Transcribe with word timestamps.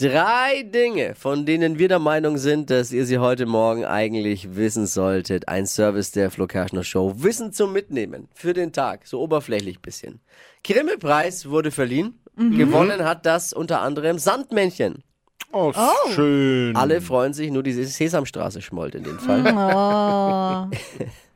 Drei 0.00 0.62
Dinge, 0.62 1.16
von 1.16 1.44
denen 1.44 1.80
wir 1.80 1.88
der 1.88 1.98
Meinung 1.98 2.38
sind, 2.38 2.70
dass 2.70 2.92
ihr 2.92 3.04
sie 3.04 3.18
heute 3.18 3.46
Morgen 3.46 3.84
eigentlich 3.84 4.54
wissen 4.54 4.86
solltet. 4.86 5.48
Ein 5.48 5.66
Service 5.66 6.12
der 6.12 6.30
Flo 6.30 6.46
Kerschner 6.46 6.84
Show. 6.84 7.14
Wissen 7.16 7.52
zum 7.52 7.72
Mitnehmen 7.72 8.28
für 8.32 8.52
den 8.52 8.72
Tag. 8.72 9.08
So 9.08 9.20
oberflächlich 9.20 9.80
bisschen. 9.80 10.20
Grimme-Preis 10.62 11.50
wurde 11.50 11.72
verliehen. 11.72 12.20
Gewonnen 12.36 13.04
hat 13.04 13.26
das 13.26 13.52
unter 13.52 13.80
anderem 13.80 14.20
Sandmännchen. 14.20 15.02
Oh, 15.50 15.72
schön. 16.14 16.76
Alle 16.76 17.00
freuen 17.00 17.32
sich, 17.32 17.50
nur 17.50 17.64
diese 17.64 17.84
Sesamstraße 17.84 18.62
schmollt 18.62 18.94
in 18.94 19.02
dem 19.02 19.18
Fall. 19.18 19.42
Oh. 19.52 20.76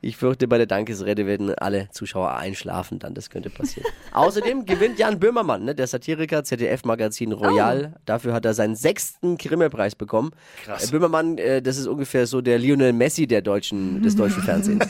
Ich 0.00 0.16
fürchte, 0.16 0.48
bei 0.48 0.58
der 0.58 0.66
Dankesrede 0.66 1.26
werden 1.26 1.54
alle 1.54 1.88
Zuschauer 1.90 2.34
einschlafen, 2.36 2.98
dann 2.98 3.14
das 3.14 3.30
könnte 3.30 3.50
passieren. 3.50 3.88
Außerdem 4.12 4.66
gewinnt 4.66 4.98
Jan 4.98 5.18
Böhmermann, 5.18 5.64
ne, 5.64 5.74
der 5.74 5.86
Satiriker, 5.86 6.44
ZDF-Magazin 6.44 7.32
Royal. 7.32 7.94
Dafür 8.04 8.32
hat 8.32 8.44
er 8.44 8.54
seinen 8.54 8.76
sechsten 8.76 9.36
Grimme-Preis 9.36 9.94
bekommen. 9.94 10.32
Krass. 10.64 10.88
Äh, 10.88 10.90
Böhmermann, 10.92 11.38
äh, 11.38 11.62
das 11.62 11.76
ist 11.76 11.86
ungefähr 11.86 12.26
so 12.26 12.40
der 12.40 12.58
Lionel 12.58 12.92
Messi 12.92 13.26
der 13.26 13.42
deutschen, 13.42 14.02
des 14.02 14.16
deutschen 14.16 14.42
Fernsehens. 14.42 14.86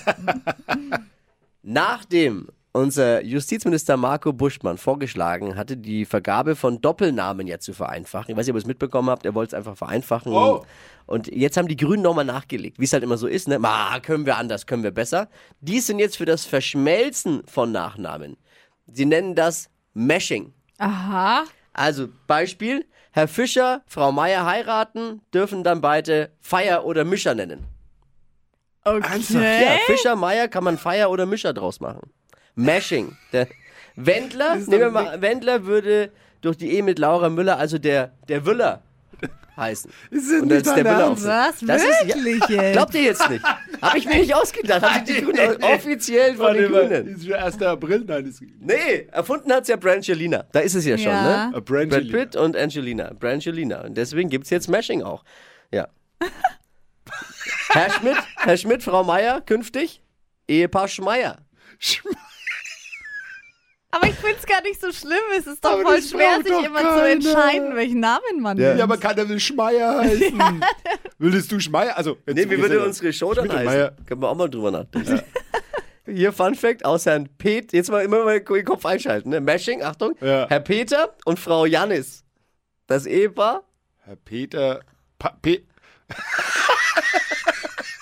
Nachdem 1.62 2.48
unser 2.74 3.23
Justizminister 3.23 3.96
Marco 3.96 4.33
Buschmann 4.33 4.78
vorgeschlagen 4.78 5.55
hatte, 5.56 5.77
die 5.77 6.05
Vergabe 6.05 6.56
von 6.56 6.80
Doppelnamen 6.80 7.47
ja 7.47 7.60
zu 7.60 7.73
vereinfachen. 7.73 8.33
Ich 8.33 8.37
weiß 8.37 8.47
nicht, 8.47 8.52
ob 8.52 8.56
ihr 8.56 8.62
es 8.62 8.66
mitbekommen 8.66 9.10
habt, 9.10 9.24
er 9.24 9.34
wollte 9.34 9.55
es 9.55 9.55
einfach 9.55 9.77
vereinfachen. 9.77 10.33
Oh. 10.33 10.64
Und 11.06 11.28
jetzt 11.28 11.56
haben 11.56 11.69
die 11.69 11.77
Grünen 11.77 12.02
nochmal 12.02 12.24
nachgelegt, 12.24 12.80
wie 12.80 12.84
es 12.84 12.92
halt 12.92 13.05
immer 13.05 13.16
so 13.16 13.28
ist, 13.28 13.47
ne? 13.47 13.60
Ma, 13.60 14.00
können 14.00 14.27
wir 14.27 14.37
anders, 14.37 14.66
können 14.66 14.83
wir 14.83 14.91
besser. 14.91 15.28
Die 15.60 15.78
sind 15.78 16.00
jetzt 16.00 16.16
für 16.16 16.24
das 16.24 16.45
Verschmelzen 16.47 17.42
von 17.47 17.70
Nachnamen. 17.70 18.37
Sie 18.88 19.06
nennen 19.06 19.36
das 19.36 19.70
Meshing. 19.92 20.52
Aha. 20.78 21.45
Also 21.72 22.09
Beispiel, 22.27 22.86
Herr 23.12 23.28
Fischer, 23.28 23.83
Frau 23.86 24.11
Meier 24.11 24.47
heiraten, 24.47 25.20
dürfen 25.33 25.62
dann 25.62 25.80
beide 25.80 26.33
Feier 26.41 26.84
oder 26.84 27.05
Mischer 27.05 27.36
nennen. 27.36 27.66
Ernsthaft? 28.84 29.33
Ja, 29.33 29.77
Fischer, 29.86 30.16
Meier 30.16 30.48
kann 30.48 30.64
man 30.64 30.77
Feier 30.77 31.11
oder 31.11 31.25
Mischer 31.25 31.53
draus 31.53 31.78
machen. 31.78 32.11
Mashing. 32.55 33.16
Der 33.33 33.48
Wendler, 33.97 34.56
ist 34.56 34.69
nehmen 34.69 34.83
wir 34.83 34.91
mal, 34.91 35.20
Wendler 35.20 35.64
würde 35.66 36.10
durch 36.41 36.56
die 36.56 36.72
Ehe 36.72 36.83
mit 36.83 36.98
Laura 36.98 37.28
Müller, 37.30 37.58
also 37.58 37.78
der, 37.78 38.12
der 38.28 38.44
Wüller 38.47 38.83
heißen. 39.56 39.88
Ist 40.10 40.33
das 40.33 40.42
Und 40.42 40.48
das 40.48 40.58
ist 40.58 40.75
der 40.77 40.84
Wille 40.84 40.88
Ernst? 41.02 41.25
Was? 41.27 41.55
Das 41.60 41.82
ist- 41.84 42.06
Wirklich 42.08 42.48
ja, 42.48 42.62
jetzt? 42.62 42.72
Glaubt 42.72 42.94
ihr 42.94 43.02
jetzt 43.02 43.30
nicht? 43.30 43.44
Habe 43.80 43.98
ich 43.98 44.05
mir 44.06 44.16
nicht 44.16 44.34
ausgedacht. 44.34 44.82
Haben 44.82 45.05
die 45.05 45.22
Grünen 45.22 45.62
offiziell 45.62 46.34
von 46.34 46.55
den 46.55 46.72
Grünen. 46.72 47.06
Ist 47.14 47.25
schon 47.25 47.34
1. 47.34 47.62
April? 47.62 48.05
Nein, 48.06 48.27
ist 48.27 48.42
Nee, 48.60 49.06
erfunden 49.12 49.52
hat's 49.52 49.69
ja 49.69 49.77
Brangelina. 49.77 50.44
Da 50.50 50.58
ist 50.60 50.75
es 50.75 50.84
ja 50.84 50.98
schon, 50.98 51.06
Ja. 51.12 51.22
ne? 51.50 51.56
A 51.56 51.60
Brad 51.60 51.64
Brangelina. 51.88 52.19
Pitt 52.19 52.34
und 52.36 52.56
Angelina. 52.56 53.12
Brangelina. 53.19 53.82
Und 53.82 53.94
deswegen 53.97 54.28
gibt's 54.28 54.50
jetzt 54.50 54.69
Mashing 54.69 55.02
auch. 55.05 55.22
Ja. 55.70 55.86
Herr 57.70 57.91
Schmidt, 57.92 58.16
Herr 58.36 58.56
Schmidt, 58.56 58.82
Frau 58.82 59.05
Meier, 59.05 59.41
künftig 59.41 60.00
Ehepaar 60.48 60.88
Schmeier. 60.88 61.38
Aber 63.95 64.06
ich 64.09 64.14
finde 64.14 64.37
es 64.41 64.47
gar 64.47 64.61
nicht 64.62 64.81
so 64.81 64.91
schlimm. 64.92 65.23
Es 65.39 65.47
ist 65.47 65.64
doch 65.64 65.73
Aber 65.73 65.83
voll 65.83 66.03
schwer, 66.03 66.39
sich 66.42 66.50
immer 66.53 66.78
zu 66.81 66.84
keiner. 66.84 67.06
entscheiden, 67.09 67.77
welchen 67.77 68.00
Namen 68.00 68.41
man 68.41 68.59
Ja. 68.59 68.69
nimmt. 68.69 68.78
Ja, 68.78 68.84
aber 68.84 68.97
kann 68.97 69.14
der 69.17 69.28
will 69.28 69.39
Schmeier 69.39 69.98
heißen? 70.03 70.64
Würdest 71.19 71.53
du 71.53 71.61
Schmeier? 71.61 71.97
Also, 71.97 72.17
Nee, 72.27 72.48
wie 72.50 72.59
würde 72.61 72.84
unsere 72.84 73.12
Show 73.12 73.33
dann 73.34 73.48
heißen? 73.50 73.65
Meier. 73.65 73.92
Können 74.06 74.20
wir 74.22 74.28
auch 74.28 74.34
mal 74.34 74.48
drüber 74.48 74.70
nachdenken. 74.70 75.20
Hier 76.06 76.33
Fun 76.33 76.55
Fact 76.55 76.84
aus 76.84 77.06
Herrn 77.06 77.28
Pet, 77.39 77.72
jetzt 77.72 77.91
mal 77.91 78.05
immer 78.05 78.25
mal 78.25 78.41
den 78.41 78.65
Kopf 78.65 78.84
einschalten, 78.84 79.31
ne? 79.31 79.41
Mashing, 79.41 79.83
Achtung. 79.83 80.15
Ja. 80.20 80.47
Herr 80.48 80.61
Peter 80.61 81.15
und 81.25 81.39
Frau 81.41 81.65
Jannis. 81.65 82.25
Das 82.87 83.06
Ehepaar. 83.06 83.62
Herr 84.05 84.17
Peter. 84.17 84.81
Pa 85.19 85.31
Pe 85.41 85.62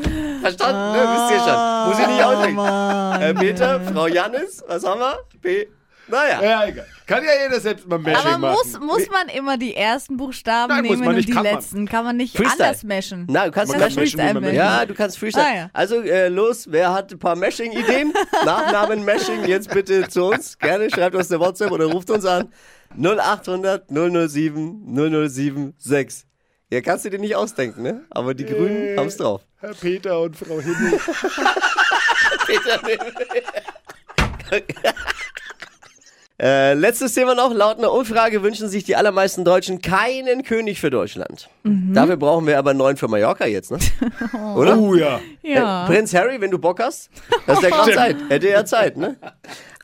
Verstanden, 0.00 0.92
ne? 0.92 1.08
Wisst 1.12 1.30
ihr 1.32 1.38
schon. 1.38 1.88
Muss 1.88 1.98
ich 1.98 2.06
nicht 2.06 2.24
ausdenken. 2.24 2.56
Mann. 2.56 3.20
Herr 3.20 3.34
Peter, 3.34 3.80
Frau 3.80 4.06
Jannis, 4.06 4.64
was 4.66 4.84
haben 4.84 5.00
wir? 5.00 5.18
P. 5.42 5.68
Naja. 6.08 6.42
ja, 6.42 6.66
egal. 6.66 6.86
Kann 7.06 7.22
ja 7.24 7.30
jeder 7.44 7.60
selbst 7.60 7.86
mal 7.86 7.98
Mashing 7.98 8.16
Aber 8.16 8.38
machen. 8.38 8.52
muss, 8.54 8.80
muss 8.80 9.08
man 9.10 9.28
immer 9.28 9.56
die 9.56 9.74
ersten 9.76 10.16
Buchstaben 10.16 10.72
Nein, 10.74 10.82
nehmen 10.82 10.98
man 11.00 11.08
und 11.10 11.14
nicht, 11.16 11.28
die 11.28 11.32
kann 11.32 11.44
man. 11.44 11.54
letzten? 11.54 11.86
Kann 11.86 12.04
man 12.04 12.16
nicht 12.16 12.36
Freestyle. 12.36 12.64
anders 12.68 12.82
meshen? 12.82 13.26
Na, 13.30 13.44
du 13.46 13.52
kannst 13.52 13.72
Man 13.72 13.80
kann 13.80 13.90
Freestyle 13.92 14.40
meshen. 14.40 14.56
Ja, 14.56 14.84
du 14.84 14.94
kannst 14.94 15.18
Freestyle. 15.18 15.46
Ah, 15.46 15.54
ja. 15.56 15.70
Also 15.72 16.00
äh, 16.00 16.28
los, 16.28 16.66
wer 16.70 16.92
hat 16.92 17.12
ein 17.12 17.18
paar 17.18 17.36
Mashing-Ideen? 17.36 18.12
Nachnamen 18.44 19.04
Mashing, 19.04 19.44
jetzt 19.46 19.70
bitte 19.70 20.08
zu 20.08 20.24
uns. 20.24 20.58
Gerne 20.58 20.90
schreibt 20.90 21.14
uns 21.14 21.30
eine 21.30 21.40
WhatsApp 21.40 21.70
oder 21.70 21.86
ruft 21.86 22.10
uns 22.10 22.24
an. 22.24 22.48
0800 22.98 23.88
007 23.88 25.28
007 25.28 25.74
Ja, 26.72 26.80
kannst 26.80 27.04
du 27.04 27.10
dir 27.10 27.18
nicht 27.18 27.36
ausdenken, 27.36 27.82
ne? 27.82 28.00
Aber 28.08 28.32
die 28.32 28.46
Grünen 28.46 28.98
haben's 28.98 29.18
drauf. 29.18 29.42
Herr 29.60 29.74
Peter 29.74 30.22
und 30.22 30.34
Frau 30.34 30.58
Himmel. 30.58 30.98
Äh, 36.42 36.74
letztes 36.74 37.14
Thema 37.14 37.36
noch. 37.36 37.54
Laut 37.54 37.78
einer 37.78 37.92
Umfrage 37.92 38.42
wünschen 38.42 38.68
sich 38.68 38.82
die 38.82 38.96
allermeisten 38.96 39.44
Deutschen 39.44 39.80
keinen 39.80 40.42
König 40.42 40.80
für 40.80 40.90
Deutschland. 40.90 41.48
Dafür 41.62 42.16
brauchen 42.16 42.48
wir 42.48 42.58
aber 42.58 42.70
einen 42.70 42.80
neuen 42.80 42.96
für 42.96 43.06
Mallorca 43.06 43.46
jetzt, 43.46 43.70
ne? 43.70 43.78
Oder? 44.56 44.76
oh 44.76 44.96
ja. 44.96 45.20
Ja. 45.42 45.84
Äh, 45.84 45.86
Prinz 45.86 46.12
Harry, 46.14 46.40
wenn 46.40 46.50
du 46.50 46.58
Bock 46.58 46.80
hast, 46.80 47.10
hast 47.46 47.62
du 47.62 47.68
ja 47.68 47.76
gerade 47.76 47.92
Zeit. 47.92 48.16
Hätte 48.28 48.48
ja 48.48 48.64
Zeit, 48.64 48.96
ne? 48.96 49.16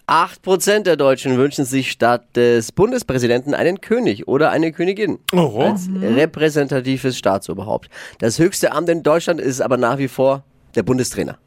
8% 0.08 0.80
der 0.84 0.96
Deutschen 0.96 1.36
wünschen 1.36 1.64
sich 1.64 1.90
statt 1.90 2.24
des 2.34 2.72
Bundespräsidenten 2.72 3.52
einen 3.54 3.80
König 3.80 4.26
oder 4.26 4.50
eine 4.50 4.72
Königin 4.72 5.18
Oh, 5.34 5.60
als 5.60 5.88
repräsentatives 6.02 7.18
Staatsoberhaupt. 7.18 7.90
Das 8.18 8.38
höchste 8.38 8.72
Amt 8.72 8.88
in 8.88 9.02
Deutschland 9.02 9.40
ist 9.40 9.60
aber 9.60 9.76
nach 9.76 9.98
wie 9.98 10.08
vor 10.08 10.44
der 10.74 10.82
Bundestrainer. 10.82 11.38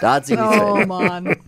Da 0.00 0.14
hat 0.14 0.26
sich 0.26 0.36
nichts 0.38 0.56
Oh. 0.60 0.76
Mann. 0.86 1.36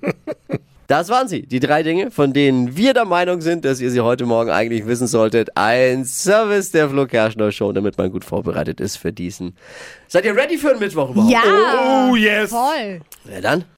Das 0.88 1.08
waren 1.08 1.26
sie, 1.26 1.46
die 1.46 1.58
drei 1.60 1.82
Dinge, 1.82 2.10
von 2.10 2.34
denen 2.34 2.76
wir 2.76 2.92
der 2.92 3.06
Meinung 3.06 3.40
sind, 3.40 3.64
dass 3.64 3.80
ihr 3.80 3.90
sie 3.90 4.00
heute 4.00 4.26
Morgen 4.26 4.50
eigentlich 4.50 4.84
wissen 4.86 5.06
solltet. 5.06 5.56
Ein 5.56 6.04
Service 6.04 6.70
der 6.70 6.90
Flo 6.90 7.06
Kerschner 7.06 7.50
Show, 7.50 7.72
damit 7.72 7.96
man 7.96 8.10
gut 8.12 8.26
vorbereitet 8.26 8.78
ist 8.78 8.96
für 8.98 9.10
diesen. 9.10 9.56
Seid 10.08 10.26
ihr 10.26 10.36
ready 10.36 10.58
für 10.58 10.70
den 10.70 10.80
Mittwoch 10.80 11.08
überhaupt? 11.10 11.32
Ja. 11.32 12.08
Oh, 12.10 12.14
yes. 12.16 12.50
Voll. 12.50 13.00
Wer 13.24 13.40
dann? 13.40 13.64